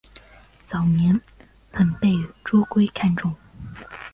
[0.65, 1.21] 早年
[1.71, 2.09] 很被
[2.43, 3.35] 朱圭看重。